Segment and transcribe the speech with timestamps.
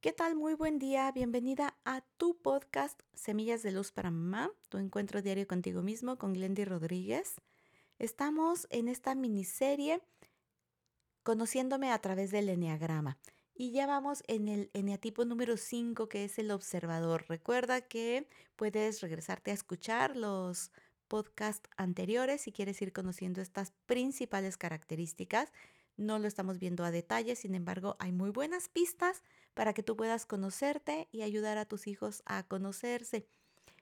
[0.00, 0.34] ¿Qué tal?
[0.34, 1.12] Muy buen día.
[1.12, 6.32] Bienvenida a tu podcast Semillas de Luz para Mamá, tu encuentro diario contigo mismo con
[6.32, 7.34] Glendy Rodríguez.
[7.98, 10.00] Estamos en esta miniserie
[11.22, 13.18] conociéndome a través del Enneagrama
[13.54, 17.26] y ya vamos en el eneatipo número 5 que es el observador.
[17.28, 18.26] Recuerda que
[18.56, 20.72] puedes regresarte a escuchar los
[21.08, 25.52] podcasts anteriores si quieres ir conociendo estas principales características
[25.96, 29.22] no lo estamos viendo a detalle, sin embargo, hay muy buenas pistas
[29.54, 33.26] para que tú puedas conocerte y ayudar a tus hijos a conocerse.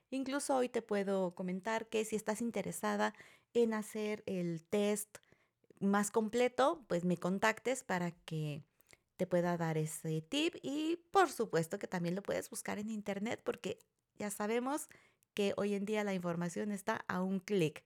[0.09, 3.13] Incluso hoy te puedo comentar que si estás interesada
[3.53, 5.17] en hacer el test
[5.79, 8.63] más completo, pues me contactes para que
[9.17, 13.41] te pueda dar ese tip y por supuesto que también lo puedes buscar en internet
[13.43, 13.79] porque
[14.17, 14.87] ya sabemos
[15.33, 17.83] que hoy en día la información está a un clic.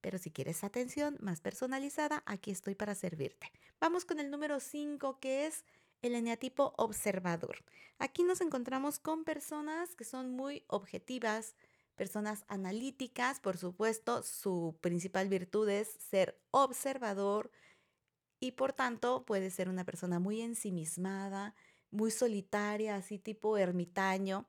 [0.00, 3.50] Pero si quieres atención más personalizada, aquí estoy para servirte.
[3.80, 5.64] Vamos con el número 5, que es
[6.02, 7.64] el eneatipo observador.
[7.98, 11.56] Aquí nos encontramos con personas que son muy objetivas,
[11.96, 17.50] personas analíticas, por supuesto, su principal virtud es ser observador
[18.40, 21.56] y por tanto puede ser una persona muy ensimismada,
[21.90, 24.48] muy solitaria, así tipo ermitaño.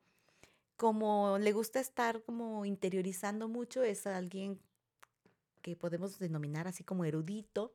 [0.75, 4.61] Como le gusta estar como interiorizando mucho, es alguien
[5.61, 7.73] que podemos denominar así como erudito.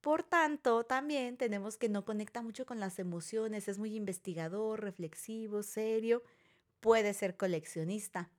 [0.00, 5.62] Por tanto, también tenemos que no conecta mucho con las emociones, es muy investigador, reflexivo,
[5.62, 6.22] serio,
[6.80, 8.30] puede ser coleccionista.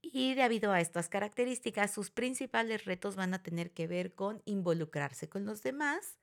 [0.00, 5.28] Y debido a estas características, sus principales retos van a tener que ver con involucrarse
[5.28, 6.16] con los demás,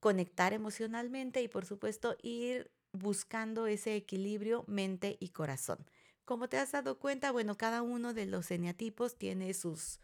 [0.00, 5.84] conectar emocionalmente y por supuesto ir buscando ese equilibrio mente y corazón.
[6.24, 10.00] Como te has dado cuenta, bueno, cada uno de los eneatipos tiene sus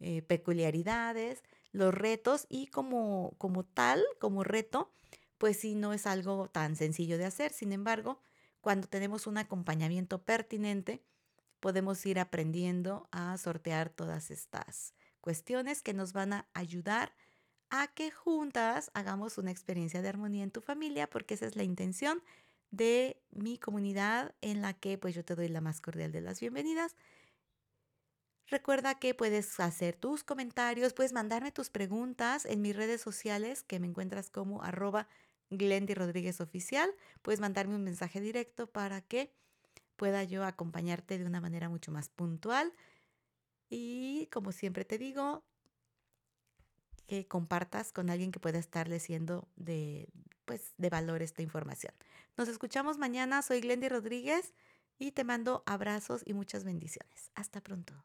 [0.00, 1.42] eh, peculiaridades,
[1.72, 4.92] los retos y como, como tal, como reto,
[5.38, 7.52] pues sí, no es algo tan sencillo de hacer.
[7.52, 8.20] Sin embargo,
[8.60, 11.02] cuando tenemos un acompañamiento pertinente,
[11.60, 17.14] podemos ir aprendiendo a sortear todas estas cuestiones que nos van a ayudar
[17.70, 21.64] a que juntas hagamos una experiencia de armonía en tu familia, porque esa es la
[21.64, 22.22] intención
[22.70, 26.40] de mi comunidad en la que pues yo te doy la más cordial de las
[26.40, 26.94] bienvenidas
[28.48, 33.80] Recuerda que puedes hacer tus comentarios, puedes mandarme tus preguntas en mis redes sociales que
[33.80, 35.08] me encuentras como arroba
[35.50, 36.90] Glendy Rodríguez Oficial.
[37.22, 39.32] Puedes mandarme un mensaje directo para que
[39.96, 42.72] pueda yo acompañarte de una manera mucho más puntual.
[43.70, 45.42] Y como siempre te digo,
[47.06, 50.08] que compartas con alguien que pueda estarle siendo de,
[50.44, 51.94] pues, de valor esta información.
[52.36, 53.42] Nos escuchamos mañana.
[53.42, 54.54] Soy Glendy Rodríguez
[54.98, 57.30] y te mando abrazos y muchas bendiciones.
[57.34, 58.04] Hasta pronto.